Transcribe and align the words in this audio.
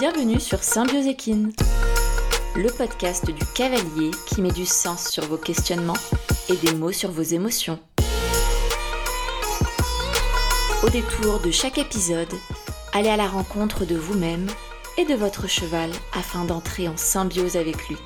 Bienvenue 0.00 0.40
sur 0.40 0.62
Symbiose 0.62 1.06
Équine, 1.08 1.52
le 2.56 2.70
podcast 2.70 3.30
du 3.30 3.44
cavalier 3.54 4.10
qui 4.26 4.40
met 4.40 4.50
du 4.50 4.64
sens 4.64 5.10
sur 5.10 5.26
vos 5.26 5.36
questionnements 5.36 5.92
et 6.48 6.56
des 6.56 6.72
mots 6.74 6.90
sur 6.90 7.10
vos 7.10 7.20
émotions. 7.20 7.78
Au 10.82 10.88
détour 10.88 11.40
de 11.40 11.50
chaque 11.50 11.76
épisode, 11.76 12.32
allez 12.94 13.10
à 13.10 13.18
la 13.18 13.26
rencontre 13.26 13.84
de 13.84 13.94
vous-même 13.94 14.46
et 14.96 15.04
de 15.04 15.12
votre 15.12 15.46
cheval 15.46 15.90
afin 16.14 16.46
d'entrer 16.46 16.88
en 16.88 16.96
symbiose 16.96 17.58
avec 17.58 17.86
lui. 17.88 17.98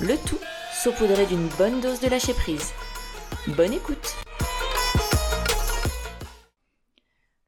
Le 0.00 0.16
tout 0.16 0.40
saupoudré 0.82 1.26
d'une 1.26 1.48
bonne 1.58 1.82
dose 1.82 2.00
de 2.00 2.08
lâcher 2.08 2.32
prise. 2.32 2.72
Bonne 3.46 3.74
écoute 3.74 4.16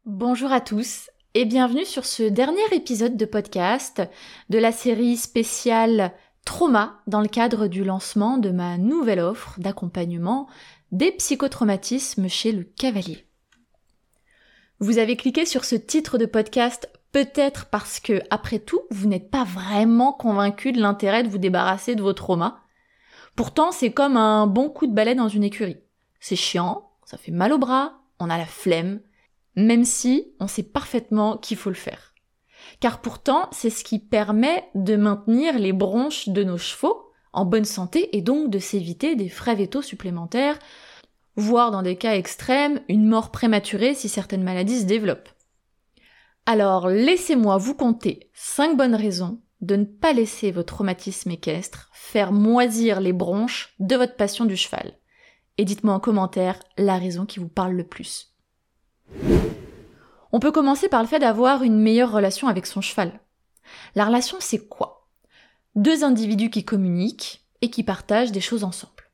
Bonjour 0.05 0.53
à 0.53 0.61
tous 0.61 1.09
et 1.35 1.45
bienvenue 1.45 1.85
sur 1.85 2.07
ce 2.07 2.25
dernier 2.25 2.65
épisode 2.73 3.17
de 3.17 3.25
podcast 3.25 4.03
de 4.49 4.59
la 4.59 4.73
série 4.73 5.17
spéciale 5.17 6.13
Trauma 6.45 7.01
dans 7.07 7.21
le 7.21 7.29
cadre 7.29 7.69
du 7.69 7.85
lancement 7.85 8.37
de 8.37 8.51
ma 8.51 8.79
nouvelle 8.79 9.21
offre 9.21 9.55
d'accompagnement 9.61 10.49
des 10.91 11.13
psychotraumatismes 11.13 12.29
chez 12.29 12.51
le 12.51 12.65
cavalier. 12.65 13.27
Vous 14.81 14.99
avez 14.99 15.17
cliqué 15.17 15.47
sur 15.47 15.65
ce 15.65 15.77
titre 15.77 16.19
de 16.19 16.27
podcast 16.27 16.91
peut-être 17.13 17.67
parce 17.67 18.01
que, 18.01 18.23
après 18.31 18.59
tout, 18.59 18.81
vous 18.91 19.07
n'êtes 19.07 19.31
pas 19.31 19.45
vraiment 19.45 20.13
convaincu 20.13 20.73
de 20.73 20.81
l'intérêt 20.81 21.23
de 21.23 21.29
vous 21.29 21.39
débarrasser 21.39 21.95
de 21.95 22.03
vos 22.03 22.13
traumas. 22.13 22.59
Pourtant, 23.37 23.71
c'est 23.71 23.93
comme 23.93 24.17
un 24.17 24.49
bon 24.49 24.69
coup 24.69 24.89
de 24.89 24.95
balai 24.95 25.15
dans 25.15 25.29
une 25.29 25.45
écurie. 25.45 25.79
C'est 26.19 26.35
chiant, 26.35 26.91
ça 27.05 27.19
fait 27.19 27.31
mal 27.31 27.53
au 27.53 27.59
bras, 27.59 28.01
on 28.19 28.31
a 28.31 28.39
la 28.39 28.47
flemme, 28.47 29.01
même 29.57 29.85
si 29.85 30.33
on 30.41 30.47
sait 30.47 30.63
parfaitement 30.63 31.37
qu'il 31.37 31.57
faut 31.57 31.71
le 31.71 31.77
faire. 31.77 32.15
Car 32.81 33.01
pourtant, 33.01 33.49
c'est 33.53 33.71
ce 33.71 33.85
qui 33.85 33.99
permet 33.99 34.65
de 34.75 34.97
maintenir 34.97 35.59
les 35.59 35.73
bronches 35.73 36.29
de 36.29 36.45
nos 36.45 36.59
chevaux 36.59 37.11
en 37.33 37.45
bonne 37.45 37.65
santé 37.65 38.17
et 38.17 38.23
donc 38.23 38.51
de 38.51 38.59
s'éviter 38.59 39.17
des 39.17 39.29
frais 39.29 39.55
vétos 39.55 39.83
supplémentaires, 39.83 40.59
voire 41.37 41.71
dans 41.71 41.83
des 41.83 41.97
cas 41.97 42.15
extrêmes, 42.15 42.81
une 42.89 43.07
mort 43.07 43.31
prématurée 43.31 43.95
si 43.95 44.09
certaines 44.09 44.43
maladies 44.43 44.81
se 44.81 44.87
développent. 44.87 45.29
Alors 46.47 46.89
laissez-moi 46.89 47.59
vous 47.59 47.75
compter 47.75 48.31
5 48.35 48.77
bonnes 48.77 48.95
raisons 48.95 49.41
de 49.61 49.77
ne 49.77 49.85
pas 49.85 50.13
laisser 50.13 50.51
votre 50.51 50.75
traumatisme 50.75 51.31
équestre 51.31 51.91
faire 51.93 52.33
moisir 52.33 53.01
les 53.01 53.13
bronches 53.13 53.75
de 53.79 53.95
votre 53.95 54.17
passion 54.17 54.47
du 54.47 54.57
cheval. 54.57 54.95
Et 55.59 55.65
dites-moi 55.65 55.95
en 55.95 56.01
commentaire 56.01 56.59
la 56.79 56.97
raison 56.97 57.27
qui 57.27 57.39
vous 57.39 57.49
parle 57.49 57.75
le 57.75 57.87
plus. 57.87 58.30
On 60.33 60.41
peut 60.41 60.53
commencer 60.53 60.89
par 60.89 61.03
le 61.03 61.09
fait 61.09 61.19
d'avoir 61.19 61.63
une 61.63 61.81
meilleure 61.81 62.13
relation 62.13 62.49
avec 62.49 62.67
son 62.67 62.81
cheval. 62.81 63.21
La 63.95 64.05
relation, 64.05 64.37
c'est 64.41 64.69
quoi? 64.69 65.09
Deux 65.75 66.05
individus 66.05 66.51
qui 66.51 66.65
communiquent 66.65 67.45
et 67.63 67.71
qui 67.71 67.83
partagent 67.83 68.33
des 68.33 68.41
choses 68.41 68.65
ensemble. 68.65 69.11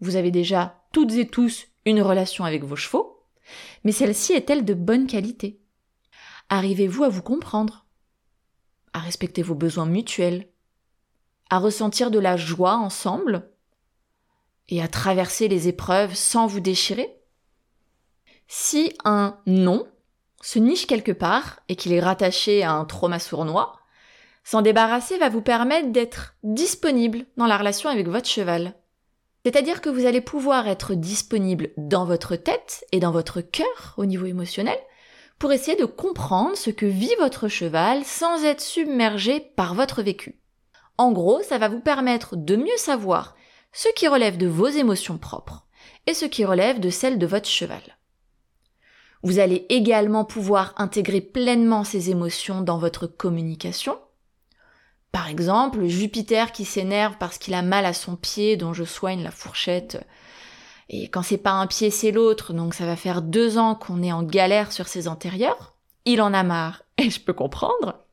Vous 0.00 0.16
avez 0.16 0.30
déjà 0.30 0.84
toutes 0.92 1.12
et 1.12 1.26
tous 1.26 1.66
une 1.84 2.02
relation 2.02 2.44
avec 2.44 2.64
vos 2.64 2.76
chevaux, 2.76 3.24
mais 3.84 3.92
celle-ci 3.92 4.32
est-elle 4.32 4.64
de 4.64 4.74
bonne 4.74 5.06
qualité? 5.06 5.60
Arrivez-vous 6.48 7.04
à 7.04 7.08
vous 7.08 7.22
comprendre 7.22 7.86
À 8.92 8.98
respecter 9.00 9.42
vos 9.42 9.54
besoins 9.54 9.86
mutuels 9.86 10.48
À 11.48 11.58
ressentir 11.58 12.10
de 12.10 12.18
la 12.18 12.36
joie 12.36 12.76
ensemble 12.76 13.50
Et 14.68 14.82
à 14.82 14.88
traverser 14.88 15.48
les 15.48 15.68
épreuves 15.68 16.14
sans 16.14 16.46
vous 16.46 16.60
déchirer? 16.60 17.19
Si 18.52 18.92
un 19.04 19.38
non 19.46 19.86
se 20.42 20.58
niche 20.58 20.88
quelque 20.88 21.12
part 21.12 21.60
et 21.68 21.76
qu'il 21.76 21.92
est 21.92 22.00
rattaché 22.00 22.64
à 22.64 22.72
un 22.72 22.84
trauma 22.84 23.20
sournois, 23.20 23.78
s'en 24.42 24.60
débarrasser 24.60 25.18
va 25.18 25.28
vous 25.28 25.40
permettre 25.40 25.92
d'être 25.92 26.34
disponible 26.42 27.26
dans 27.36 27.46
la 27.46 27.56
relation 27.56 27.88
avec 27.88 28.08
votre 28.08 28.28
cheval. 28.28 28.74
C'est-à-dire 29.44 29.80
que 29.80 29.88
vous 29.88 30.04
allez 30.04 30.20
pouvoir 30.20 30.66
être 30.66 30.94
disponible 30.94 31.70
dans 31.76 32.04
votre 32.04 32.34
tête 32.34 32.84
et 32.90 32.98
dans 32.98 33.12
votre 33.12 33.40
cœur 33.40 33.94
au 33.96 34.04
niveau 34.04 34.26
émotionnel 34.26 34.78
pour 35.38 35.52
essayer 35.52 35.76
de 35.76 35.84
comprendre 35.84 36.56
ce 36.56 36.70
que 36.70 36.86
vit 36.86 37.14
votre 37.20 37.46
cheval 37.46 38.04
sans 38.04 38.42
être 38.42 38.60
submergé 38.60 39.38
par 39.38 39.76
votre 39.76 40.02
vécu. 40.02 40.40
En 40.98 41.12
gros, 41.12 41.40
ça 41.44 41.58
va 41.58 41.68
vous 41.68 41.80
permettre 41.80 42.34
de 42.34 42.56
mieux 42.56 42.76
savoir 42.78 43.36
ce 43.72 43.88
qui 43.94 44.08
relève 44.08 44.38
de 44.38 44.48
vos 44.48 44.66
émotions 44.66 45.18
propres 45.18 45.68
et 46.08 46.14
ce 46.14 46.24
qui 46.24 46.44
relève 46.44 46.80
de 46.80 46.90
celles 46.90 47.20
de 47.20 47.26
votre 47.26 47.48
cheval. 47.48 47.99
Vous 49.22 49.38
allez 49.38 49.66
également 49.68 50.24
pouvoir 50.24 50.72
intégrer 50.78 51.20
pleinement 51.20 51.84
ces 51.84 52.10
émotions 52.10 52.62
dans 52.62 52.78
votre 52.78 53.06
communication. 53.06 53.98
Par 55.12 55.28
exemple, 55.28 55.86
Jupiter 55.86 56.52
qui 56.52 56.64
s'énerve 56.64 57.16
parce 57.18 57.36
qu'il 57.36 57.54
a 57.54 57.62
mal 57.62 57.84
à 57.84 57.92
son 57.92 58.16
pied 58.16 58.56
dont 58.56 58.72
je 58.72 58.84
soigne 58.84 59.22
la 59.22 59.30
fourchette. 59.30 60.06
Et 60.88 61.08
quand 61.08 61.22
c'est 61.22 61.36
pas 61.36 61.52
un 61.52 61.66
pied, 61.66 61.90
c'est 61.90 62.12
l'autre, 62.12 62.52
donc 62.52 62.74
ça 62.74 62.86
va 62.86 62.96
faire 62.96 63.20
deux 63.20 63.58
ans 63.58 63.74
qu'on 63.74 64.02
est 64.02 64.12
en 64.12 64.22
galère 64.22 64.72
sur 64.72 64.88
ses 64.88 65.06
antérieurs. 65.06 65.74
Il 66.06 66.22
en 66.22 66.32
a 66.32 66.42
marre, 66.42 66.82
et 66.98 67.10
je 67.10 67.20
peux 67.20 67.32
comprendre. 67.34 68.04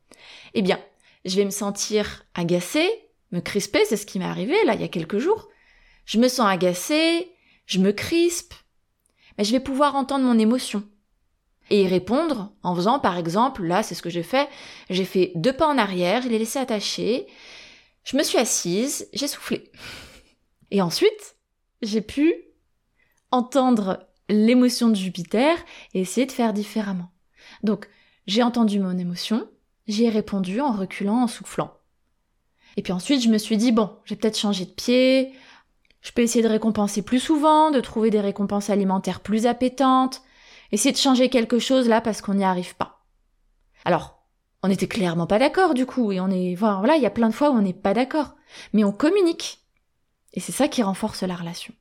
Eh 0.54 0.62
bien, 0.62 0.78
je 1.24 1.36
vais 1.36 1.44
me 1.44 1.50
sentir 1.50 2.24
agacée, 2.34 2.90
me 3.32 3.40
crisper, 3.40 3.84
c'est 3.84 3.96
ce 3.96 4.06
qui 4.06 4.18
m'est 4.18 4.24
arrivé 4.24 4.56
là 4.64 4.74
il 4.74 4.80
y 4.80 4.84
a 4.84 4.88
quelques 4.88 5.18
jours. 5.18 5.48
Je 6.04 6.18
me 6.18 6.28
sens 6.28 6.48
agacée, 6.48 7.32
je 7.66 7.78
me 7.78 7.92
crispe, 7.92 8.54
mais 9.36 9.44
je 9.44 9.52
vais 9.52 9.60
pouvoir 9.60 9.94
entendre 9.94 10.24
mon 10.24 10.38
émotion 10.38 10.84
et 11.70 11.82
y 11.82 11.86
répondre 11.86 12.52
en 12.62 12.74
faisant 12.74 12.98
par 12.98 13.18
exemple, 13.18 13.64
là 13.64 13.82
c'est 13.82 13.94
ce 13.94 14.02
que 14.02 14.10
j'ai 14.10 14.22
fait, 14.22 14.48
j'ai 14.90 15.04
fait 15.04 15.32
deux 15.34 15.52
pas 15.52 15.68
en 15.68 15.78
arrière, 15.78 16.22
je 16.22 16.28
l'ai 16.28 16.38
laissé 16.38 16.58
attacher, 16.58 17.26
je 18.04 18.16
me 18.16 18.22
suis 18.22 18.38
assise, 18.38 19.08
j'ai 19.12 19.28
soufflé. 19.28 19.70
Et 20.70 20.82
ensuite, 20.82 21.36
j'ai 21.80 22.02
pu 22.02 22.34
entendre 23.30 24.06
l'émotion 24.28 24.88
de 24.88 24.94
Jupiter 24.94 25.56
et 25.94 26.00
essayer 26.00 26.26
de 26.26 26.32
faire 26.32 26.52
différemment. 26.52 27.10
Donc, 27.62 27.88
j'ai 28.26 28.42
entendu 28.42 28.78
mon 28.78 28.98
émotion, 28.98 29.48
j'y 29.86 30.04
ai 30.04 30.10
répondu 30.10 30.60
en 30.60 30.72
reculant, 30.72 31.22
en 31.22 31.26
soufflant. 31.26 31.72
Et 32.76 32.82
puis 32.82 32.92
ensuite, 32.92 33.22
je 33.22 33.28
me 33.28 33.38
suis 33.38 33.56
dit, 33.56 33.72
bon, 33.72 33.90
j'ai 34.04 34.16
peut-être 34.16 34.38
changé 34.38 34.66
de 34.66 34.70
pied, 34.70 35.32
je 36.00 36.12
peux 36.12 36.22
essayer 36.22 36.44
de 36.44 36.48
récompenser 36.48 37.02
plus 37.02 37.20
souvent, 37.20 37.70
de 37.70 37.80
trouver 37.80 38.10
des 38.10 38.20
récompenses 38.20 38.70
alimentaires 38.70 39.20
plus 39.20 39.46
appétantes, 39.46 40.22
Essayer 40.70 40.92
de 40.92 40.98
changer 40.98 41.28
quelque 41.28 41.58
chose 41.58 41.88
là 41.88 42.00
parce 42.00 42.20
qu'on 42.20 42.34
n'y 42.34 42.44
arrive 42.44 42.76
pas. 42.76 43.04
Alors, 43.84 44.18
on 44.62 44.68
n'était 44.68 44.88
clairement 44.88 45.26
pas 45.26 45.38
d'accord 45.38 45.74
du 45.74 45.86
coup, 45.86 46.12
et 46.12 46.20
on 46.20 46.28
est, 46.28 46.54
voilà, 46.54 46.96
il 46.96 47.02
y 47.02 47.06
a 47.06 47.10
plein 47.10 47.28
de 47.28 47.34
fois 47.34 47.50
où 47.50 47.54
on 47.54 47.62
n'est 47.62 47.72
pas 47.72 47.94
d'accord. 47.94 48.34
Mais 48.72 48.84
on 48.84 48.92
communique. 48.92 49.60
Et 50.34 50.40
c'est 50.40 50.52
ça 50.52 50.68
qui 50.68 50.82
renforce 50.82 51.22
la 51.22 51.36
relation. 51.36 51.72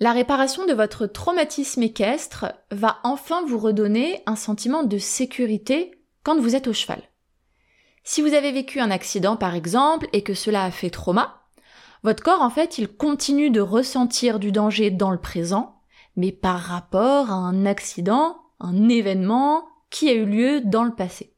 La 0.00 0.12
réparation 0.12 0.66
de 0.66 0.72
votre 0.72 1.06
traumatisme 1.06 1.82
équestre 1.82 2.46
va 2.70 2.98
enfin 3.04 3.44
vous 3.46 3.58
redonner 3.58 4.22
un 4.26 4.36
sentiment 4.36 4.82
de 4.82 4.98
sécurité 4.98 5.92
quand 6.24 6.40
vous 6.40 6.56
êtes 6.56 6.66
au 6.66 6.72
cheval. 6.72 7.02
Si 8.04 8.20
vous 8.20 8.34
avez 8.34 8.50
vécu 8.50 8.80
un 8.80 8.90
accident 8.90 9.36
par 9.36 9.54
exemple 9.54 10.08
et 10.12 10.22
que 10.22 10.34
cela 10.34 10.64
a 10.64 10.70
fait 10.72 10.90
trauma, 10.90 11.42
votre 12.02 12.22
corps 12.22 12.42
en 12.42 12.50
fait 12.50 12.78
il 12.78 12.88
continue 12.88 13.50
de 13.50 13.60
ressentir 13.60 14.40
du 14.40 14.50
danger 14.50 14.90
dans 14.90 15.12
le 15.12 15.20
présent 15.20 15.81
mais 16.16 16.32
par 16.32 16.60
rapport 16.60 17.30
à 17.30 17.34
un 17.34 17.66
accident, 17.66 18.36
un 18.60 18.88
événement 18.88 19.64
qui 19.90 20.08
a 20.08 20.12
eu 20.12 20.24
lieu 20.24 20.60
dans 20.60 20.84
le 20.84 20.94
passé. 20.94 21.34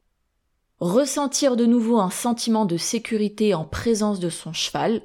Ressentir 0.79 1.55
de 1.55 1.65
nouveau 1.65 1.99
un 1.99 2.09
sentiment 2.09 2.65
de 2.65 2.77
sécurité 2.77 3.53
en 3.53 3.63
présence 3.63 4.19
de 4.19 4.29
son 4.29 4.53
cheval, 4.53 5.01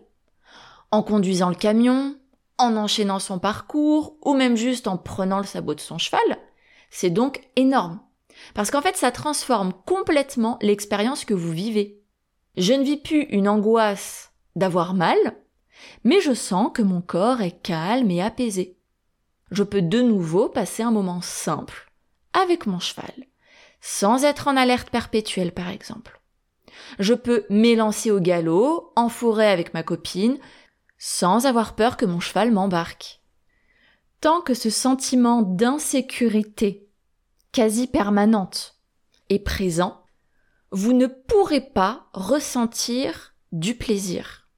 en 0.91 1.03
conduisant 1.03 1.48
le 1.48 1.54
camion, 1.54 2.16
en 2.59 2.76
enchaînant 2.76 3.20
son 3.20 3.38
parcours, 3.38 4.16
ou 4.25 4.34
même 4.34 4.56
juste 4.56 4.88
en 4.88 4.97
prenant 4.97 5.38
le 5.38 5.44
sabot 5.44 5.75
de 5.75 5.80
son 5.80 5.98
cheval, 5.98 6.39
c'est 6.91 7.10
donc 7.10 7.41
énorme. 7.56 8.00
Parce 8.54 8.71
qu'en 8.71 8.83
fait, 8.83 8.97
ça 8.97 9.12
transforme 9.12 9.72
complètement 9.86 10.59
l'expérience 10.60 11.24
que 11.24 11.34
vous 11.34 11.53
vivez. 11.53 12.03
Je 12.56 12.72
ne 12.72 12.83
vis 12.83 12.97
plus 12.97 13.22
une 13.30 13.48
angoisse 13.48 14.33
d'avoir 14.56 14.94
mal, 14.94 15.18
mais 16.04 16.21
je 16.21 16.34
sens 16.34 16.71
que 16.74 16.83
mon 16.83 17.00
corps 17.00 17.41
est 17.41 17.62
calme 17.62 18.10
et 18.10 18.22
apaisé 18.22 18.79
je 19.50 19.62
peux 19.62 19.82
de 19.82 20.00
nouveau 20.00 20.48
passer 20.48 20.82
un 20.82 20.91
moment 20.91 21.20
simple 21.20 21.91
avec 22.32 22.66
mon 22.66 22.78
cheval, 22.78 23.12
sans 23.80 24.24
être 24.24 24.48
en 24.48 24.56
alerte 24.56 24.91
perpétuelle 24.91 25.52
par 25.52 25.68
exemple. 25.68 26.20
Je 26.98 27.14
peux 27.14 27.44
m'élancer 27.50 28.10
au 28.10 28.20
galop, 28.20 28.92
en 28.97 29.08
forêt 29.08 29.50
avec 29.50 29.74
ma 29.74 29.82
copine, 29.82 30.38
sans 30.98 31.47
avoir 31.47 31.74
peur 31.74 31.97
que 31.97 32.06
mon 32.06 32.20
cheval 32.20 32.52
m'embarque. 32.52 33.20
Tant 34.20 34.41
que 34.41 34.54
ce 34.54 34.70
sentiment 34.70 35.42
d'insécurité 35.42 36.88
quasi 37.53 37.86
permanente 37.86 38.76
est 39.28 39.38
présent, 39.38 40.04
vous 40.70 40.92
ne 40.92 41.06
pourrez 41.06 41.60
pas 41.60 42.08
ressentir 42.12 43.34
du 43.50 43.74
plaisir. 43.74 44.48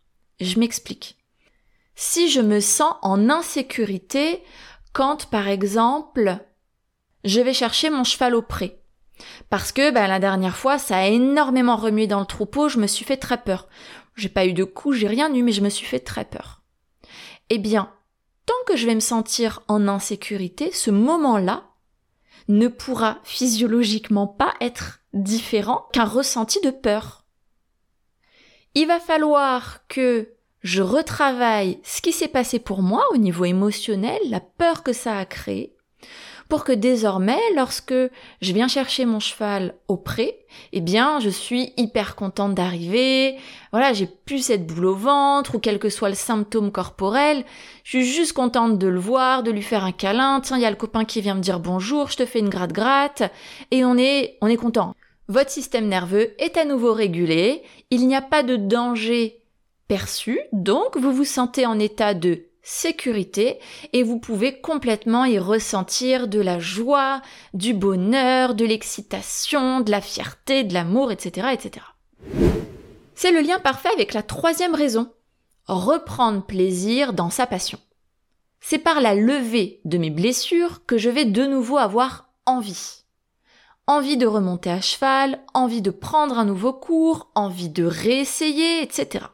Je 0.41 0.59
m'explique. 0.59 1.17
Si 1.95 2.29
je 2.29 2.41
me 2.41 2.61
sens 2.61 2.95
en 3.03 3.31
insécurité 3.31 4.43
quand, 4.93 5.27
par 5.31 5.49
exemple, 5.49 6.39
je 7.25 7.41
vais 7.41 7.55
chercher 7.55 7.91
mon 7.91 8.05
cheval 8.05 8.35
au 8.35 8.43
pré. 8.43 8.83
Parce 9.51 9.73
que 9.73 9.91
bah, 9.91 10.09
la 10.09 10.19
dernière 10.19 10.57
fois, 10.57 10.79
ça 10.79 10.99
a 10.99 11.07
énormément 11.07 11.77
remué 11.77 12.07
dans 12.07 12.21
le 12.21 12.27
troupeau, 12.27 12.69
je 12.69 12.79
me 12.79 12.87
suis 12.87 13.05
fait 13.05 13.17
très 13.17 13.43
peur. 13.43 13.69
J'ai 14.17 14.29
pas 14.29 14.47
eu 14.47 14.53
de 14.53 14.65
coups, 14.65 14.97
j'ai 14.97 15.07
rien 15.07 15.33
eu, 15.35 15.43
mais 15.43 15.53
je 15.53 15.63
me 15.63 15.69
suis 15.69 15.87
fait 15.87 16.01
très 16.01 16.25
peur. 16.25 16.63
Eh 17.51 17.59
bien, 17.59 17.93
tant 18.47 18.55
que 18.67 18.77
je 18.77 18.87
vais 18.87 18.95
me 18.95 19.01
sentir 19.01 19.63
en 19.69 19.89
insécurité, 19.89 20.71
ce 20.73 20.91
moment-là 20.91 21.65
ne 22.49 22.69
pourra 22.69 23.19
physiologiquement 23.25 24.27
pas 24.27 24.55
être 24.61 25.01
différent 25.13 25.87
qu'un 25.93 26.05
ressenti 26.05 26.61
de 26.61 26.71
peur. 26.71 27.25
Il 28.75 28.87
va 28.87 29.01
falloir 29.01 29.87
que 29.87 30.35
je 30.63 30.83
retravaille 30.83 31.79
ce 31.83 32.01
qui 32.01 32.13
s'est 32.13 32.29
passé 32.29 32.59
pour 32.59 32.83
moi 32.83 33.05
au 33.13 33.17
niveau 33.17 33.45
émotionnel, 33.45 34.21
la 34.29 34.41
peur 34.41 34.83
que 34.83 34.93
ça 34.93 35.19
a 35.19 35.25
créé, 35.25 35.75
pour 36.49 36.65
que 36.65 36.73
désormais, 36.73 37.41
lorsque 37.57 37.95
je 37.95 38.53
viens 38.53 38.69
chercher 38.69 39.07
mon 39.07 39.21
cheval 39.21 39.75
au 39.89 39.97
pré, 39.97 40.45
eh 40.73 40.83
bien, 40.83 41.19
je 41.19 41.31
suis 41.31 41.73
hyper 41.79 42.15
contente 42.15 42.55
d'arriver. 42.55 43.37
Voilà, 43.73 43.95
j'ai 43.95 44.07
plus 44.07 44.45
cette 44.45 44.67
boule 44.67 44.85
au 44.85 44.95
ventre 44.95 45.55
ou 45.55 45.59
quel 45.59 45.79
que 45.79 45.89
soit 45.89 46.11
le 46.11 46.15
symptôme 46.15 46.71
corporel. 46.71 47.45
Je 47.85 47.91
suis 47.91 48.05
juste 48.05 48.35
contente 48.35 48.79
de 48.79 48.87
le 48.87 49.01
voir, 49.01 49.43
de 49.43 49.51
lui 49.51 49.63
faire 49.63 49.83
un 49.83 49.93
câlin. 49.93 50.41
Tiens, 50.41 50.59
il 50.59 50.63
y 50.63 50.67
a 50.67 50.71
le 50.71 50.77
copain 50.77 51.07
qui 51.07 51.23
vient 51.23 51.37
me 51.37 51.41
dire 51.41 51.59
bonjour, 51.59 52.11
je 52.11 52.19
te 52.19 52.27
fais 52.27 52.41
une 52.41 52.51
gratte-gratte. 52.51 53.23
Et 53.71 53.85
on 53.87 53.97
est, 53.97 54.37
on 54.43 54.47
est 54.47 54.57
content. 54.57 54.95
Votre 55.29 55.51
système 55.51 55.89
nerveux 55.89 56.35
est 56.39 56.59
à 56.59 56.67
nouveau 56.67 56.93
régulé. 56.93 57.63
Il 57.91 58.07
n'y 58.07 58.15
a 58.15 58.21
pas 58.21 58.43
de 58.43 58.57
danger 58.57 59.42
perçu. 59.89 60.41
Donc, 60.53 60.97
vous 60.97 61.13
vous 61.13 61.25
sentez 61.25 61.67
en 61.67 61.79
état 61.79 62.15
de 62.15 62.47
sécurité 62.63 63.59
et 63.93 64.03
vous 64.03 64.19
pouvez 64.19 64.61
complètement 64.61 65.25
y 65.25 65.39
ressentir 65.39 66.29
de 66.29 66.41
la 66.41 66.59
joie, 66.59 67.21
du 67.55 67.75
bonheur, 67.75 68.55
de 68.55 68.65
l'excitation, 68.65 69.81
de 69.81 69.91
la 69.91 70.01
fierté, 70.01 70.65
de 70.65 70.75
l'amour, 70.75 71.11
etc., 71.13 71.49
etc. 71.53 71.85
C'est 73.15 73.33
le 73.33 73.41
lien 73.41 73.59
parfait 73.59 73.91
avec 73.93 74.15
la 74.15 74.23
troisième 74.23 74.75
raison. 74.75 75.13
Reprendre 75.67 76.45
plaisir 76.45 77.13
dans 77.13 77.31
sa 77.31 77.47
passion. 77.47 77.79
C'est 78.61 78.79
par 78.79 79.01
la 79.01 79.15
levée 79.15 79.81
de 79.85 79.99
mes 79.99 80.11
blessures 80.11 80.87
que 80.87 80.99
je 80.99 81.11
vais 81.11 81.25
de 81.25 81.47
nouveau 81.47 81.79
avoir 81.79 82.29
envie. 82.47 83.03
Envie 83.89 84.17
de 84.17 84.27
remonter 84.27 84.71
à 84.71 84.81
cheval, 84.81 85.41
envie 85.53 85.83
de 85.83 85.91
prendre 85.91 86.39
un 86.39 86.45
nouveau 86.45 86.73
cours, 86.73 87.31
envie 87.35 87.69
de 87.69 87.85
réessayer, 87.85 88.83
etc. 88.83 89.27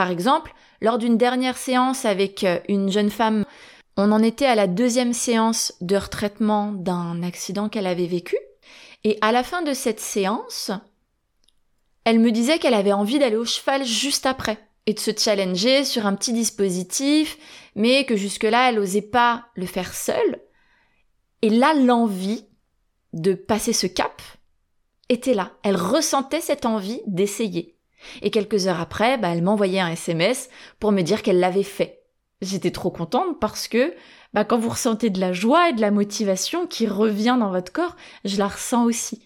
Par 0.00 0.10
exemple, 0.10 0.54
lors 0.80 0.96
d'une 0.96 1.18
dernière 1.18 1.58
séance 1.58 2.06
avec 2.06 2.42
euh, 2.44 2.58
une 2.70 2.90
jeune 2.90 3.10
femme, 3.10 3.44
on 3.98 4.12
en 4.12 4.22
était 4.22 4.46
à 4.46 4.54
la 4.54 4.66
deuxième 4.66 5.12
séance 5.12 5.74
de 5.82 5.94
retraitement 5.94 6.72
d'un 6.72 7.22
accident 7.22 7.68
qu'elle 7.68 7.86
avait 7.86 8.06
vécu. 8.06 8.38
Et 9.04 9.18
à 9.20 9.30
la 9.30 9.42
fin 9.42 9.60
de 9.60 9.74
cette 9.74 10.00
séance, 10.00 10.70
elle 12.04 12.18
me 12.18 12.32
disait 12.32 12.58
qu'elle 12.58 12.72
avait 12.72 12.94
envie 12.94 13.18
d'aller 13.18 13.36
au 13.36 13.44
cheval 13.44 13.84
juste 13.84 14.24
après 14.24 14.56
et 14.86 14.94
de 14.94 15.00
se 15.00 15.10
challenger 15.14 15.84
sur 15.84 16.06
un 16.06 16.14
petit 16.14 16.32
dispositif, 16.32 17.36
mais 17.74 18.06
que 18.06 18.16
jusque-là, 18.16 18.70
elle 18.70 18.76
n'osait 18.76 19.02
pas 19.02 19.48
le 19.54 19.66
faire 19.66 19.92
seule. 19.92 20.40
Et 21.42 21.50
là, 21.50 21.74
l'envie 21.74 22.46
de 23.12 23.34
passer 23.34 23.74
ce 23.74 23.86
cap 23.86 24.22
était 25.10 25.34
là. 25.34 25.52
Elle 25.62 25.76
ressentait 25.76 26.40
cette 26.40 26.64
envie 26.64 27.02
d'essayer. 27.06 27.76
Et 28.22 28.30
quelques 28.30 28.66
heures 28.66 28.80
après, 28.80 29.18
bah, 29.18 29.28
elle 29.28 29.42
m'envoyait 29.42 29.80
un 29.80 29.90
SMS 29.90 30.48
pour 30.78 30.92
me 30.92 31.02
dire 31.02 31.22
qu'elle 31.22 31.40
l'avait 31.40 31.62
fait. 31.62 32.02
J'étais 32.42 32.70
trop 32.70 32.90
contente 32.90 33.38
parce 33.40 33.68
que 33.68 33.94
bah, 34.32 34.44
quand 34.44 34.58
vous 34.58 34.70
ressentez 34.70 35.10
de 35.10 35.20
la 35.20 35.32
joie 35.32 35.70
et 35.70 35.72
de 35.72 35.80
la 35.80 35.90
motivation 35.90 36.66
qui 36.66 36.86
revient 36.86 37.36
dans 37.38 37.50
votre 37.50 37.72
corps, 37.72 37.96
je 38.24 38.38
la 38.38 38.48
ressens 38.48 38.84
aussi. 38.84 39.22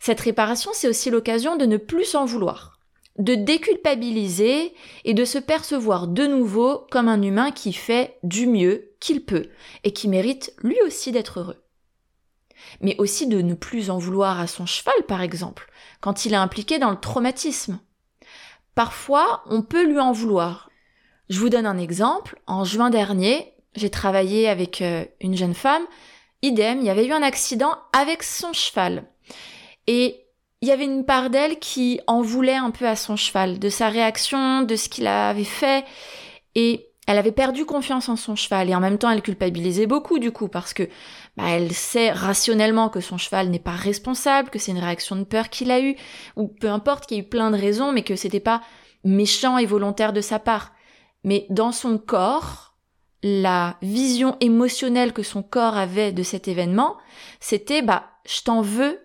Cette 0.00 0.20
réparation, 0.20 0.70
c'est 0.74 0.88
aussi 0.88 1.10
l'occasion 1.10 1.56
de 1.56 1.66
ne 1.66 1.76
plus 1.76 2.04
s'en 2.04 2.24
vouloir, 2.24 2.78
de 3.18 3.34
déculpabiliser 3.34 4.74
et 5.04 5.14
de 5.14 5.24
se 5.24 5.38
percevoir 5.38 6.06
de 6.06 6.26
nouveau 6.26 6.86
comme 6.90 7.08
un 7.08 7.22
humain 7.22 7.50
qui 7.50 7.72
fait 7.72 8.18
du 8.22 8.46
mieux 8.46 8.92
qu'il 9.00 9.24
peut 9.24 9.48
et 9.84 9.92
qui 9.92 10.08
mérite 10.08 10.52
lui 10.62 10.76
aussi 10.84 11.10
d'être 11.10 11.40
heureux 11.40 11.62
mais 12.80 12.96
aussi 12.98 13.26
de 13.26 13.40
ne 13.40 13.54
plus 13.54 13.90
en 13.90 13.98
vouloir 13.98 14.40
à 14.40 14.46
son 14.46 14.66
cheval, 14.66 14.94
par 15.06 15.22
exemple, 15.22 15.70
quand 16.00 16.24
il 16.24 16.32
est 16.32 16.36
impliqué 16.36 16.78
dans 16.78 16.90
le 16.90 17.00
traumatisme. 17.00 17.80
Parfois, 18.74 19.42
on 19.46 19.62
peut 19.62 19.84
lui 19.84 19.98
en 19.98 20.12
vouloir. 20.12 20.70
Je 21.28 21.40
vous 21.40 21.48
donne 21.48 21.66
un 21.66 21.78
exemple. 21.78 22.40
En 22.46 22.64
juin 22.64 22.90
dernier, 22.90 23.52
j'ai 23.74 23.90
travaillé 23.90 24.48
avec 24.48 24.80
euh, 24.82 25.04
une 25.20 25.36
jeune 25.36 25.54
femme. 25.54 25.82
Idem, 26.42 26.78
il 26.80 26.86
y 26.86 26.90
avait 26.90 27.06
eu 27.06 27.12
un 27.12 27.22
accident 27.22 27.76
avec 27.92 28.22
son 28.22 28.52
cheval. 28.52 29.04
Et 29.86 30.24
il 30.60 30.68
y 30.68 30.72
avait 30.72 30.84
une 30.84 31.04
part 31.04 31.30
d'elle 31.30 31.58
qui 31.58 32.00
en 32.06 32.22
voulait 32.22 32.54
un 32.54 32.70
peu 32.70 32.86
à 32.86 32.96
son 32.96 33.16
cheval, 33.16 33.58
de 33.58 33.68
sa 33.68 33.88
réaction, 33.88 34.62
de 34.62 34.76
ce 34.76 34.88
qu'il 34.88 35.06
avait 35.06 35.44
fait. 35.44 35.84
Et 36.54 36.87
elle 37.08 37.16
avait 37.16 37.32
perdu 37.32 37.64
confiance 37.64 38.10
en 38.10 38.16
son 38.16 38.36
cheval 38.36 38.68
et 38.68 38.74
en 38.74 38.80
même 38.80 38.98
temps 38.98 39.08
elle 39.08 39.22
culpabilisait 39.22 39.86
beaucoup 39.86 40.18
du 40.18 40.30
coup 40.30 40.46
parce 40.46 40.74
que 40.74 40.82
bah, 41.38 41.44
elle 41.48 41.72
sait 41.72 42.10
rationnellement 42.10 42.90
que 42.90 43.00
son 43.00 43.16
cheval 43.16 43.48
n'est 43.48 43.58
pas 43.58 43.70
responsable, 43.70 44.50
que 44.50 44.58
c'est 44.58 44.72
une 44.72 44.78
réaction 44.78 45.16
de 45.16 45.24
peur 45.24 45.48
qu'il 45.48 45.70
a 45.70 45.80
eue, 45.80 45.96
ou 46.36 46.48
peu 46.48 46.68
importe 46.68 47.06
qu'il 47.06 47.16
y 47.16 47.20
ait 47.20 47.22
eu 47.22 47.26
plein 47.26 47.50
de 47.50 47.56
raisons, 47.56 47.92
mais 47.92 48.02
que 48.02 48.14
c'était 48.14 48.40
pas 48.40 48.60
méchant 49.04 49.56
et 49.56 49.64
volontaire 49.64 50.12
de 50.12 50.20
sa 50.20 50.38
part. 50.38 50.72
Mais 51.24 51.46
dans 51.48 51.72
son 51.72 51.96
corps, 51.96 52.74
la 53.22 53.78
vision 53.80 54.36
émotionnelle 54.40 55.14
que 55.14 55.22
son 55.22 55.42
corps 55.42 55.78
avait 55.78 56.12
de 56.12 56.22
cet 56.22 56.46
événement, 56.46 56.98
c'était 57.40 57.80
bah 57.80 58.04
je 58.26 58.42
t'en 58.42 58.60
veux 58.60 59.00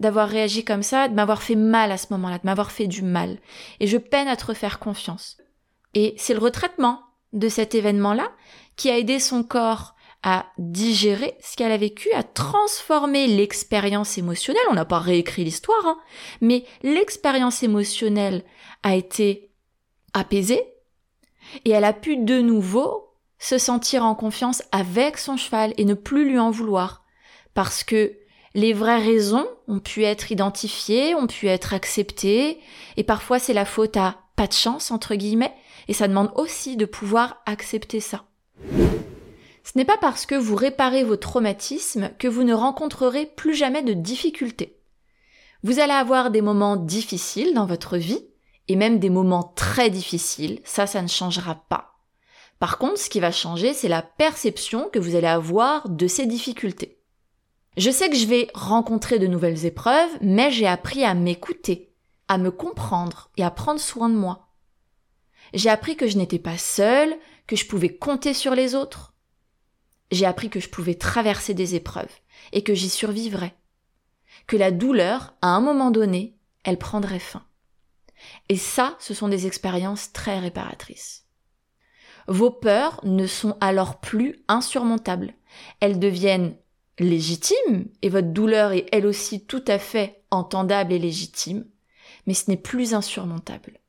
d'avoir 0.00 0.26
réagi 0.26 0.64
comme 0.64 0.82
ça, 0.82 1.06
de 1.06 1.14
m'avoir 1.14 1.42
fait 1.42 1.54
mal 1.54 1.92
à 1.92 1.98
ce 1.98 2.06
moment-là, 2.12 2.38
de 2.38 2.46
m'avoir 2.46 2.72
fait 2.72 2.86
du 2.86 3.02
mal. 3.02 3.36
Et 3.78 3.86
je 3.86 3.98
peine 3.98 4.26
à 4.26 4.36
te 4.36 4.46
refaire 4.46 4.78
confiance. 4.78 5.36
Et 5.92 6.14
c'est 6.16 6.32
le 6.32 6.40
retraitement 6.40 7.02
de 7.32 7.48
cet 7.48 7.74
événement-là 7.74 8.30
qui 8.76 8.90
a 8.90 8.98
aidé 8.98 9.18
son 9.18 9.42
corps 9.42 9.94
à 10.22 10.46
digérer 10.56 11.34
ce 11.42 11.56
qu'elle 11.56 11.72
a 11.72 11.76
vécu, 11.76 12.10
à 12.12 12.22
transformer 12.22 13.26
l'expérience 13.26 14.18
émotionnelle. 14.18 14.62
On 14.70 14.74
n'a 14.74 14.84
pas 14.84 15.00
réécrit 15.00 15.44
l'histoire, 15.44 15.84
hein, 15.84 15.98
mais 16.40 16.64
l'expérience 16.82 17.62
émotionnelle 17.62 18.44
a 18.82 18.94
été 18.94 19.50
apaisée 20.14 20.64
et 21.64 21.70
elle 21.70 21.84
a 21.84 21.92
pu 21.92 22.16
de 22.16 22.40
nouveau 22.40 23.16
se 23.38 23.58
sentir 23.58 24.04
en 24.04 24.14
confiance 24.14 24.62
avec 24.70 25.18
son 25.18 25.36
cheval 25.36 25.74
et 25.76 25.84
ne 25.84 25.94
plus 25.94 26.28
lui 26.28 26.38
en 26.38 26.50
vouloir. 26.52 27.02
Parce 27.54 27.82
que 27.82 28.16
les 28.54 28.72
vraies 28.72 29.02
raisons 29.02 29.46
ont 29.66 29.80
pu 29.80 30.04
être 30.04 30.30
identifiées, 30.30 31.14
ont 31.16 31.26
pu 31.26 31.48
être 31.48 31.74
acceptées, 31.74 32.60
et 32.96 33.02
parfois 33.02 33.38
c'est 33.38 33.52
la 33.52 33.64
faute 33.64 33.96
à 33.96 34.18
pas 34.36 34.46
de 34.46 34.52
chance, 34.52 34.90
entre 34.90 35.14
guillemets, 35.14 35.54
et 35.88 35.92
ça 35.92 36.08
demande 36.08 36.32
aussi 36.34 36.76
de 36.76 36.84
pouvoir 36.84 37.42
accepter 37.46 38.00
ça. 38.00 38.24
Ce 39.64 39.76
n'est 39.76 39.84
pas 39.84 39.98
parce 39.98 40.26
que 40.26 40.34
vous 40.34 40.56
réparez 40.56 41.04
vos 41.04 41.16
traumatismes 41.16 42.10
que 42.18 42.28
vous 42.28 42.42
ne 42.42 42.54
rencontrerez 42.54 43.26
plus 43.26 43.54
jamais 43.54 43.82
de 43.82 43.92
difficultés. 43.92 44.78
Vous 45.62 45.78
allez 45.78 45.92
avoir 45.92 46.30
des 46.30 46.42
moments 46.42 46.76
difficiles 46.76 47.54
dans 47.54 47.66
votre 47.66 47.96
vie, 47.96 48.26
et 48.68 48.76
même 48.76 48.98
des 48.98 49.10
moments 49.10 49.52
très 49.54 49.90
difficiles, 49.90 50.60
ça, 50.64 50.86
ça 50.86 51.02
ne 51.02 51.08
changera 51.08 51.54
pas. 51.68 51.92
Par 52.58 52.78
contre, 52.78 52.98
ce 52.98 53.10
qui 53.10 53.20
va 53.20 53.32
changer, 53.32 53.74
c'est 53.74 53.88
la 53.88 54.02
perception 54.02 54.88
que 54.92 54.98
vous 54.98 55.16
allez 55.16 55.26
avoir 55.26 55.88
de 55.88 56.06
ces 56.06 56.26
difficultés. 56.26 57.00
Je 57.76 57.90
sais 57.90 58.08
que 58.10 58.16
je 58.16 58.26
vais 58.26 58.48
rencontrer 58.54 59.18
de 59.18 59.26
nouvelles 59.26 59.64
épreuves, 59.64 60.10
mais 60.20 60.50
j'ai 60.50 60.66
appris 60.66 61.04
à 61.04 61.14
m'écouter, 61.14 61.92
à 62.28 62.38
me 62.38 62.50
comprendre 62.50 63.30
et 63.36 63.44
à 63.44 63.50
prendre 63.50 63.80
soin 63.80 64.08
de 64.08 64.14
moi. 64.14 64.51
J'ai 65.54 65.70
appris 65.70 65.96
que 65.96 66.06
je 66.06 66.16
n'étais 66.16 66.38
pas 66.38 66.58
seule, 66.58 67.14
que 67.46 67.56
je 67.56 67.66
pouvais 67.66 67.94
compter 67.94 68.34
sur 68.34 68.54
les 68.54 68.74
autres. 68.74 69.14
J'ai 70.10 70.26
appris 70.26 70.50
que 70.50 70.60
je 70.60 70.68
pouvais 70.68 70.94
traverser 70.94 71.54
des 71.54 71.74
épreuves 71.74 72.12
et 72.52 72.62
que 72.62 72.74
j'y 72.74 72.90
survivrais. 72.90 73.54
Que 74.46 74.56
la 74.56 74.70
douleur, 74.70 75.34
à 75.42 75.48
un 75.48 75.60
moment 75.60 75.90
donné, 75.90 76.36
elle 76.64 76.78
prendrait 76.78 77.18
fin. 77.18 77.44
Et 78.48 78.56
ça, 78.56 78.96
ce 78.98 79.14
sont 79.14 79.28
des 79.28 79.46
expériences 79.46 80.12
très 80.12 80.38
réparatrices. 80.38 81.24
Vos 82.28 82.50
peurs 82.50 83.00
ne 83.04 83.26
sont 83.26 83.56
alors 83.60 84.00
plus 84.00 84.42
insurmontables. 84.48 85.34
Elles 85.80 85.98
deviennent 85.98 86.56
légitimes, 86.98 87.88
et 88.02 88.08
votre 88.08 88.28
douleur 88.28 88.72
est 88.72 88.86
elle 88.92 89.06
aussi 89.06 89.44
tout 89.44 89.64
à 89.66 89.78
fait 89.78 90.22
entendable 90.30 90.92
et 90.92 90.98
légitime, 90.98 91.66
mais 92.26 92.34
ce 92.34 92.50
n'est 92.50 92.56
plus 92.56 92.94
insurmontable. 92.94 93.80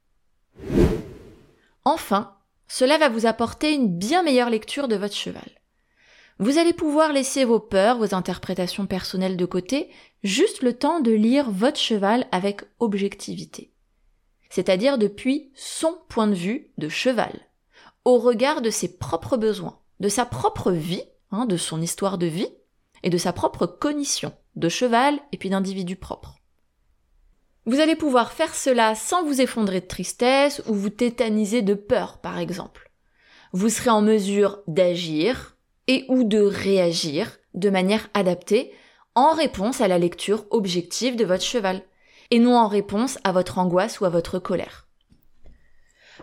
Enfin, 1.85 2.35
cela 2.67 2.97
va 2.97 3.09
vous 3.09 3.25
apporter 3.25 3.73
une 3.73 3.97
bien 3.97 4.23
meilleure 4.23 4.49
lecture 4.49 4.87
de 4.87 4.95
votre 4.95 5.15
cheval. 5.15 5.49
Vous 6.39 6.57
allez 6.57 6.73
pouvoir 6.73 7.13
laisser 7.13 7.45
vos 7.45 7.59
peurs, 7.59 7.97
vos 7.97 8.15
interprétations 8.15 8.87
personnelles 8.87 9.37
de 9.37 9.45
côté, 9.45 9.89
juste 10.23 10.63
le 10.63 10.73
temps 10.73 10.99
de 10.99 11.11
lire 11.11 11.51
votre 11.51 11.79
cheval 11.79 12.25
avec 12.31 12.61
objectivité. 12.79 13.71
C'est-à-dire 14.49 14.97
depuis 14.97 15.51
son 15.55 15.97
point 16.09 16.27
de 16.27 16.33
vue 16.33 16.71
de 16.77 16.89
cheval, 16.89 17.33
au 18.05 18.17
regard 18.17 18.61
de 18.61 18.69
ses 18.69 18.97
propres 18.97 19.37
besoins, 19.37 19.79
de 19.99 20.09
sa 20.09 20.25
propre 20.25 20.71
vie, 20.71 21.03
hein, 21.31 21.45
de 21.45 21.57
son 21.57 21.81
histoire 21.81 22.17
de 22.17 22.27
vie, 22.27 22.49
et 23.03 23.09
de 23.09 23.17
sa 23.17 23.33
propre 23.33 23.65
cognition, 23.65 24.33
de 24.55 24.69
cheval 24.69 25.19
et 25.31 25.37
puis 25.37 25.49
d'individu 25.49 25.95
propre. 25.95 26.35
Vous 27.65 27.79
allez 27.79 27.95
pouvoir 27.95 28.33
faire 28.33 28.53
cela 28.53 28.93
sans 28.93 29.23
vous 29.23 29.39
effondrer 29.39 29.79
de 29.79 29.85
tristesse 29.85 30.61
ou 30.67 30.73
vous 30.73 30.89
tétaniser 30.89 31.61
de 31.61 31.75
peur, 31.75 32.17
par 32.17 32.37
exemple. 32.37 32.91
Vous 33.53 33.69
serez 33.69 33.89
en 33.89 34.01
mesure 34.01 34.59
d'agir 34.67 35.55
et 35.87 36.05
ou 36.09 36.23
de 36.25 36.41
réagir 36.41 37.37
de 37.53 37.69
manière 37.69 38.09
adaptée 38.13 38.73
en 39.15 39.31
réponse 39.31 39.79
à 39.79 39.87
la 39.87 39.97
lecture 39.97 40.45
objective 40.49 41.15
de 41.15 41.23
votre 41.23 41.43
cheval 41.43 41.83
et 42.31 42.39
non 42.39 42.57
en 42.57 42.67
réponse 42.67 43.17
à 43.23 43.31
votre 43.31 43.59
angoisse 43.59 44.01
ou 44.01 44.05
à 44.05 44.09
votre 44.09 44.39
colère. 44.39 44.87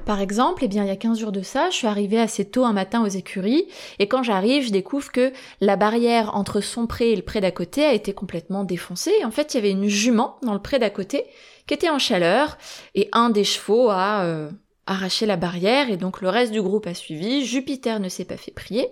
Par 0.05 0.21
exemple, 0.21 0.65
eh 0.65 0.69
bien, 0.69 0.85
il 0.85 0.89
y 0.89 0.93
a 0.93 0.97
15 0.97 1.19
jours 1.19 1.33
de 1.33 1.43
ça, 1.43 1.69
je 1.71 1.77
suis 1.77 1.87
arrivée 1.87 2.21
assez 2.21 2.45
tôt 2.45 2.65
un 2.65 2.73
matin 2.73 3.03
aux 3.03 3.09
écuries, 3.09 3.67
et 3.99 4.09
quand 4.09 4.23
j'arrive, 4.23 4.65
je 4.65 4.71
découvre 4.71 5.11
que 5.11 5.33
la 5.61 5.77
barrière 5.77 6.37
entre 6.37 6.61
son 6.61 6.87
pré 6.87 7.11
et 7.11 7.17
le 7.17 7.23
pré 7.23 7.41
d'à 7.41 7.51
côté 7.51 7.85
a 7.85 7.93
été 7.93 8.13
complètement 8.13 8.65
défoncée. 8.65 9.13
En 9.25 9.31
fait, 9.31 9.53
il 9.53 9.57
y 9.57 9.61
avait 9.61 9.71
une 9.71 9.89
jument 9.89 10.39
dans 10.43 10.55
le 10.55 10.63
pré 10.63 10.79
d'à 10.79 10.91
côté 10.91 11.25
qui 11.67 11.75
était 11.75 11.91
en 11.91 11.99
chaleur, 11.99 12.57
et 12.95 13.09
un 13.13 13.31
des 13.31 13.45
chevaux 13.45 13.91
a 13.91 14.25
euh, 14.25 14.51
arraché 14.87 15.27
la 15.27 15.37
barrière, 15.37 15.91
et 15.91 15.97
donc 15.97 16.21
le 16.21 16.29
reste 16.29 16.53
du 16.53 16.63
groupe 16.63 16.87
a 16.87 16.95
suivi. 16.95 17.45
Jupiter 17.45 18.01
ne 18.01 18.09
s'est 18.09 18.25
pas 18.25 18.37
fait 18.37 18.53
prier. 18.53 18.89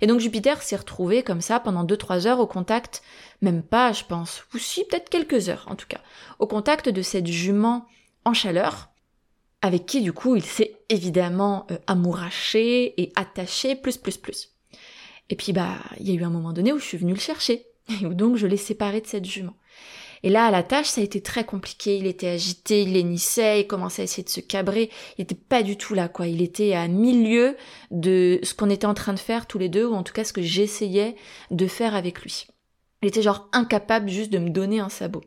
Et 0.00 0.06
donc 0.06 0.20
Jupiter 0.20 0.62
s'est 0.62 0.76
retrouvé 0.76 1.22
comme 1.22 1.40
ça 1.40 1.60
pendant 1.60 1.84
2-3 1.84 2.26
heures 2.26 2.40
au 2.40 2.46
contact, 2.46 3.02
même 3.42 3.62
pas, 3.62 3.92
je 3.92 4.04
pense, 4.04 4.44
ou 4.54 4.58
si, 4.58 4.84
peut-être 4.84 5.10
quelques 5.10 5.48
heures 5.48 5.66
en 5.68 5.74
tout 5.74 5.86
cas, 5.88 6.00
au 6.38 6.46
contact 6.46 6.88
de 6.88 7.02
cette 7.02 7.26
jument 7.26 7.86
en 8.24 8.34
chaleur, 8.34 8.88
avec 9.62 9.86
qui 9.86 10.00
du 10.00 10.12
coup 10.12 10.36
il 10.36 10.44
s'est 10.44 10.76
évidemment 10.88 11.66
euh, 11.70 11.78
amouraché 11.86 13.00
et 13.00 13.12
attaché 13.16 13.74
plus 13.74 13.96
plus 13.96 14.16
plus. 14.16 14.54
Et 15.30 15.36
puis 15.36 15.52
bah 15.52 15.78
il 15.98 16.08
y 16.08 16.12
a 16.12 16.20
eu 16.20 16.24
un 16.24 16.30
moment 16.30 16.52
donné 16.52 16.72
où 16.72 16.78
je 16.78 16.84
suis 16.84 16.98
venue 16.98 17.14
le 17.14 17.20
chercher 17.20 17.66
et 18.02 18.06
où 18.06 18.14
donc 18.14 18.36
je 18.36 18.46
l'ai 18.46 18.56
séparé 18.56 19.00
de 19.00 19.06
cette 19.06 19.24
jument. 19.24 19.54
Et 20.24 20.30
là 20.30 20.46
à 20.46 20.50
la 20.50 20.62
tâche 20.62 20.86
ça 20.86 21.00
a 21.00 21.04
été 21.04 21.20
très 21.20 21.44
compliqué, 21.44 21.98
il 21.98 22.06
était 22.06 22.28
agité, 22.28 22.82
il 22.82 22.96
hennissait, 22.96 23.60
il 23.60 23.66
commençait 23.66 24.02
à 24.02 24.04
essayer 24.04 24.24
de 24.24 24.28
se 24.28 24.40
cabrer, 24.40 24.90
il 25.16 25.22
était 25.22 25.34
pas 25.34 25.62
du 25.62 25.76
tout 25.76 25.94
là 25.94 26.08
quoi, 26.08 26.26
il 26.26 26.42
était 26.42 26.74
à 26.74 26.88
milieu 26.88 27.56
de 27.90 28.40
ce 28.42 28.54
qu'on 28.54 28.70
était 28.70 28.86
en 28.86 28.94
train 28.94 29.12
de 29.12 29.18
faire 29.18 29.46
tous 29.46 29.58
les 29.58 29.68
deux 29.68 29.86
ou 29.86 29.94
en 29.94 30.02
tout 30.02 30.12
cas 30.12 30.24
ce 30.24 30.32
que 30.32 30.42
j'essayais 30.42 31.16
de 31.50 31.66
faire 31.66 31.94
avec 31.94 32.22
lui. 32.22 32.46
Il 33.02 33.08
était 33.08 33.22
genre 33.22 33.48
incapable 33.52 34.08
juste 34.08 34.32
de 34.32 34.38
me 34.38 34.50
donner 34.50 34.80
un 34.80 34.88
sabot. 34.88 35.22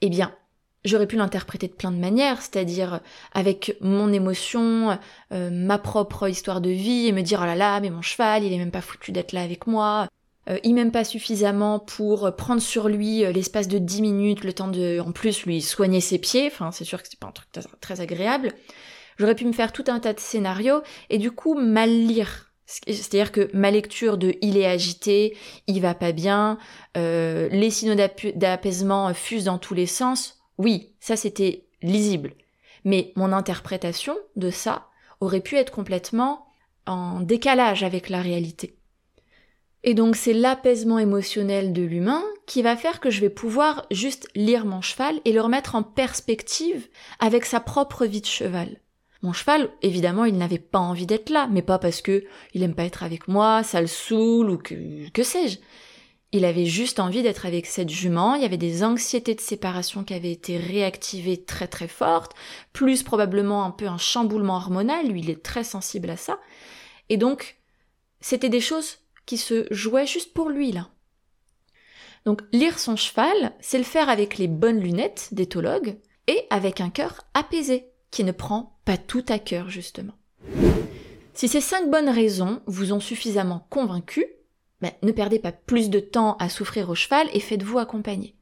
Eh 0.00 0.08
bien, 0.08 0.34
J'aurais 0.82 1.06
pu 1.06 1.16
l'interpréter 1.16 1.68
de 1.68 1.74
plein 1.74 1.90
de 1.90 1.98
manières, 1.98 2.40
c'est-à-dire 2.40 3.00
avec 3.32 3.76
mon 3.82 4.12
émotion, 4.14 4.98
euh, 5.30 5.50
ma 5.50 5.76
propre 5.76 6.26
histoire 6.26 6.62
de 6.62 6.70
vie, 6.70 7.06
et 7.06 7.12
me 7.12 7.20
dire 7.20 7.40
oh 7.42 7.46
là 7.46 7.54
là, 7.54 7.80
mais 7.80 7.90
mon 7.90 8.00
cheval, 8.00 8.44
il 8.44 8.52
est 8.52 8.58
même 8.58 8.70
pas 8.70 8.80
foutu 8.80 9.12
d'être 9.12 9.32
là 9.32 9.42
avec 9.42 9.66
moi, 9.66 10.08
euh, 10.48 10.58
il 10.64 10.72
m'aime 10.74 10.90
pas 10.90 11.04
suffisamment 11.04 11.80
pour 11.80 12.34
prendre 12.34 12.62
sur 12.62 12.88
lui 12.88 13.26
euh, 13.26 13.32
l'espace 13.32 13.68
de 13.68 13.76
10 13.76 14.00
minutes, 14.00 14.42
le 14.42 14.54
temps 14.54 14.68
de, 14.68 15.00
en 15.00 15.12
plus, 15.12 15.44
lui 15.44 15.60
soigner 15.60 16.00
ses 16.00 16.18
pieds, 16.18 16.46
enfin 16.46 16.72
c'est 16.72 16.84
sûr 16.84 17.02
que 17.02 17.08
c'est 17.10 17.20
pas 17.20 17.26
un 17.26 17.32
truc 17.32 17.50
très 17.82 18.00
agréable. 18.00 18.54
J'aurais 19.18 19.34
pu 19.34 19.44
me 19.44 19.52
faire 19.52 19.72
tout 19.72 19.84
un 19.88 20.00
tas 20.00 20.14
de 20.14 20.20
scénarios, 20.20 20.80
et 21.10 21.18
du 21.18 21.30
coup 21.30 21.54
mal 21.60 21.90
lire. 21.90 22.46
C'est-à-dire 22.64 23.32
que 23.32 23.50
ma 23.52 23.70
lecture 23.70 24.16
de 24.16 24.36
il 24.40 24.56
est 24.56 24.66
agité, 24.66 25.36
il 25.66 25.82
va 25.82 25.92
pas 25.92 26.12
bien, 26.12 26.56
les 26.94 27.70
signaux 27.70 27.96
d'apaisement 28.36 29.12
fusent 29.12 29.44
dans 29.44 29.58
tous 29.58 29.74
les 29.74 29.86
sens, 29.86 30.39
oui, 30.60 30.92
ça 31.00 31.16
c'était 31.16 31.64
lisible. 31.82 32.34
Mais 32.84 33.12
mon 33.16 33.32
interprétation 33.32 34.16
de 34.36 34.50
ça 34.50 34.86
aurait 35.20 35.40
pu 35.40 35.56
être 35.56 35.72
complètement 35.72 36.46
en 36.86 37.20
décalage 37.20 37.82
avec 37.82 38.08
la 38.08 38.22
réalité. 38.22 38.76
Et 39.82 39.94
donc 39.94 40.16
c'est 40.16 40.34
l'apaisement 40.34 40.98
émotionnel 40.98 41.72
de 41.72 41.82
l'humain 41.82 42.22
qui 42.46 42.62
va 42.62 42.76
faire 42.76 43.00
que 43.00 43.10
je 43.10 43.20
vais 43.20 43.30
pouvoir 43.30 43.86
juste 43.90 44.28
lire 44.34 44.66
mon 44.66 44.82
cheval 44.82 45.20
et 45.24 45.32
le 45.32 45.40
remettre 45.40 45.74
en 45.74 45.82
perspective 45.82 46.88
avec 47.18 47.46
sa 47.46 47.60
propre 47.60 48.04
vie 48.04 48.20
de 48.20 48.26
cheval. 48.26 48.80
Mon 49.22 49.32
cheval, 49.32 49.70
évidemment, 49.82 50.24
il 50.24 50.36
n'avait 50.36 50.58
pas 50.58 50.78
envie 50.78 51.06
d'être 51.06 51.30
là, 51.30 51.46
mais 51.50 51.62
pas 51.62 51.78
parce 51.78 52.00
que 52.00 52.24
il 52.54 52.62
aime 52.62 52.74
pas 52.74 52.84
être 52.84 53.02
avec 53.02 53.28
moi, 53.28 53.62
ça 53.62 53.80
le 53.80 53.86
saoule 53.86 54.50
ou 54.50 54.56
que, 54.58 55.08
que 55.10 55.22
sais-je. 55.22 55.58
Il 56.32 56.44
avait 56.44 56.66
juste 56.66 57.00
envie 57.00 57.22
d'être 57.22 57.44
avec 57.44 57.66
cette 57.66 57.88
jument, 57.88 58.36
il 58.36 58.42
y 58.42 58.44
avait 58.44 58.56
des 58.56 58.84
anxiétés 58.84 59.34
de 59.34 59.40
séparation 59.40 60.04
qui 60.04 60.14
avaient 60.14 60.30
été 60.30 60.58
réactivées 60.58 61.42
très 61.42 61.66
très 61.66 61.88
fortes, 61.88 62.34
plus 62.72 63.02
probablement 63.02 63.64
un 63.64 63.72
peu 63.72 63.86
un 63.86 63.98
chamboulement 63.98 64.56
hormonal, 64.56 65.08
lui 65.08 65.20
il 65.20 65.30
est 65.30 65.42
très 65.42 65.64
sensible 65.64 66.08
à 66.08 66.16
ça. 66.16 66.38
Et 67.08 67.16
donc, 67.16 67.56
c'était 68.20 68.48
des 68.48 68.60
choses 68.60 68.98
qui 69.26 69.38
se 69.38 69.66
jouaient 69.72 70.06
juste 70.06 70.32
pour 70.32 70.50
lui 70.50 70.70
là. 70.70 70.88
Donc 72.24 72.42
lire 72.52 72.78
son 72.78 72.96
cheval, 72.96 73.52
c'est 73.60 73.78
le 73.78 73.84
faire 73.84 74.08
avec 74.08 74.38
les 74.38 74.48
bonnes 74.48 74.80
lunettes 74.80 75.30
d'éthologue 75.32 75.96
et 76.26 76.46
avec 76.50 76.80
un 76.80 76.90
cœur 76.90 77.22
apaisé, 77.34 77.86
qui 78.10 78.22
ne 78.24 78.32
prend 78.32 78.78
pas 78.84 78.96
tout 78.96 79.24
à 79.28 79.38
cœur 79.38 79.68
justement. 79.68 80.14
Si 81.34 81.48
ces 81.48 81.60
cinq 81.60 81.90
bonnes 81.90 82.08
raisons 82.08 82.60
vous 82.66 82.92
ont 82.92 83.00
suffisamment 83.00 83.66
convaincu, 83.70 84.26
ne 85.02 85.12
perdez 85.12 85.38
pas 85.38 85.52
plus 85.52 85.90
de 85.90 86.00
temps 86.00 86.36
à 86.38 86.48
souffrir 86.48 86.90
au 86.90 86.94
cheval 86.94 87.28
et 87.32 87.40
faites-vous 87.40 87.78
accompagner. 87.78 88.34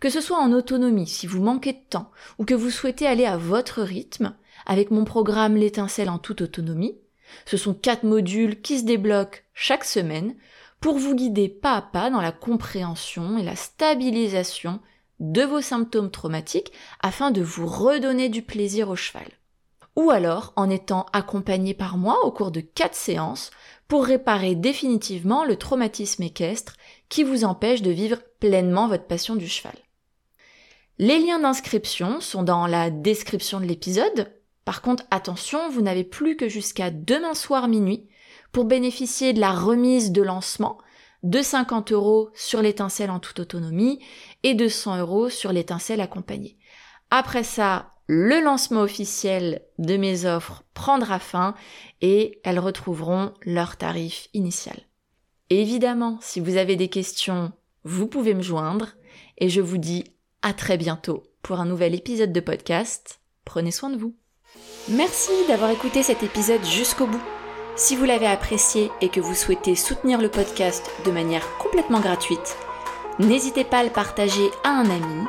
Que 0.00 0.10
ce 0.10 0.20
soit 0.20 0.38
en 0.38 0.52
autonomie, 0.52 1.06
si 1.06 1.26
vous 1.26 1.42
manquez 1.42 1.72
de 1.72 1.82
temps, 1.90 2.10
ou 2.38 2.44
que 2.44 2.54
vous 2.54 2.70
souhaitez 2.70 3.06
aller 3.06 3.26
à 3.26 3.36
votre 3.36 3.82
rythme, 3.82 4.34
avec 4.66 4.90
mon 4.90 5.04
programme 5.04 5.56
L'étincelle 5.56 6.10
en 6.10 6.18
toute 6.18 6.42
autonomie, 6.42 6.96
ce 7.46 7.56
sont 7.56 7.74
quatre 7.74 8.04
modules 8.04 8.60
qui 8.60 8.78
se 8.78 8.84
débloquent 8.84 9.40
chaque 9.52 9.84
semaine 9.84 10.34
pour 10.80 10.98
vous 10.98 11.14
guider 11.14 11.48
pas 11.48 11.76
à 11.76 11.82
pas 11.82 12.10
dans 12.10 12.20
la 12.20 12.32
compréhension 12.32 13.38
et 13.38 13.42
la 13.42 13.56
stabilisation 13.56 14.80
de 15.20 15.42
vos 15.42 15.60
symptômes 15.60 16.10
traumatiques 16.10 16.72
afin 17.00 17.30
de 17.30 17.42
vous 17.42 17.66
redonner 17.66 18.28
du 18.28 18.42
plaisir 18.42 18.90
au 18.90 18.96
cheval. 18.96 19.26
Ou 19.96 20.10
alors 20.10 20.52
en 20.56 20.70
étant 20.70 21.06
accompagné 21.12 21.72
par 21.74 21.96
moi 21.96 22.24
au 22.24 22.32
cours 22.32 22.50
de 22.50 22.60
quatre 22.60 22.96
séances 22.96 23.50
pour 23.86 24.04
réparer 24.04 24.54
définitivement 24.54 25.44
le 25.44 25.56
traumatisme 25.56 26.22
équestre 26.22 26.76
qui 27.08 27.22
vous 27.22 27.44
empêche 27.44 27.82
de 27.82 27.90
vivre 27.90 28.18
pleinement 28.40 28.88
votre 28.88 29.06
passion 29.06 29.36
du 29.36 29.46
cheval. 29.46 29.76
Les 30.98 31.18
liens 31.18 31.40
d'inscription 31.40 32.20
sont 32.20 32.42
dans 32.42 32.66
la 32.66 32.90
description 32.90 33.60
de 33.60 33.66
l'épisode. 33.66 34.32
Par 34.64 34.80
contre, 34.80 35.04
attention, 35.10 35.68
vous 35.70 35.82
n'avez 35.82 36.04
plus 36.04 36.36
que 36.36 36.48
jusqu'à 36.48 36.90
demain 36.90 37.34
soir 37.34 37.68
minuit 37.68 38.08
pour 38.52 38.64
bénéficier 38.64 39.32
de 39.32 39.40
la 39.40 39.52
remise 39.52 40.12
de 40.12 40.22
lancement 40.22 40.78
de 41.24 41.40
50 41.40 41.90
euros 41.92 42.30
sur 42.34 42.62
l'étincelle 42.62 43.10
en 43.10 43.18
toute 43.18 43.40
autonomie 43.40 43.98
et 44.42 44.54
de 44.54 44.68
100 44.68 44.98
euros 44.98 45.30
sur 45.30 45.52
l'étincelle 45.52 46.00
accompagnée. 46.00 46.58
Après 47.10 47.44
ça, 47.44 47.90
le 48.06 48.42
lancement 48.42 48.82
officiel 48.82 49.62
de 49.78 49.96
mes 49.96 50.26
offres 50.26 50.64
prendra 50.74 51.18
fin 51.18 51.54
et 52.00 52.40
elles 52.44 52.58
retrouveront 52.58 53.32
leur 53.42 53.76
tarif 53.76 54.28
initial. 54.34 54.78
Évidemment, 55.50 56.18
si 56.20 56.40
vous 56.40 56.56
avez 56.56 56.76
des 56.76 56.88
questions, 56.88 57.52
vous 57.84 58.06
pouvez 58.06 58.34
me 58.34 58.42
joindre 58.42 58.88
et 59.38 59.48
je 59.48 59.60
vous 59.60 59.78
dis 59.78 60.04
à 60.42 60.52
très 60.52 60.76
bientôt 60.76 61.22
pour 61.42 61.60
un 61.60 61.66
nouvel 61.66 61.94
épisode 61.94 62.32
de 62.32 62.40
podcast. 62.40 63.20
Prenez 63.44 63.70
soin 63.70 63.90
de 63.90 63.98
vous. 63.98 64.14
Merci 64.88 65.32
d'avoir 65.48 65.70
écouté 65.70 66.02
cet 66.02 66.22
épisode 66.22 66.64
jusqu'au 66.64 67.06
bout. 67.06 67.22
Si 67.76 67.96
vous 67.96 68.04
l'avez 68.04 68.26
apprécié 68.26 68.90
et 69.00 69.08
que 69.08 69.20
vous 69.20 69.34
souhaitez 69.34 69.74
soutenir 69.74 70.20
le 70.20 70.30
podcast 70.30 70.88
de 71.04 71.10
manière 71.10 71.46
complètement 71.58 72.00
gratuite, 72.00 72.56
n'hésitez 73.18 73.64
pas 73.64 73.78
à 73.78 73.84
le 73.84 73.90
partager 73.90 74.48
à 74.62 74.70
un 74.70 74.88
ami 74.88 75.24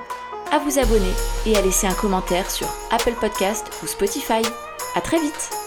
à 0.55 0.59
vous 0.59 0.79
abonner 0.79 1.11
et 1.45 1.57
à 1.57 1.61
laisser 1.61 1.85
un 1.85 1.93
commentaire 1.93 2.49
sur 2.49 2.67
Apple 2.89 3.15
Podcast 3.19 3.67
ou 3.83 3.87
Spotify. 3.87 4.41
À 4.95 5.01
très 5.01 5.19
vite 5.19 5.64